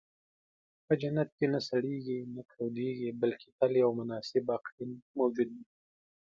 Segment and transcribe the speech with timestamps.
[0.85, 5.65] په جنت کې نه سړېږي، نه تودېږي، بلکې تل یو مناسب اقلیم موجود وي.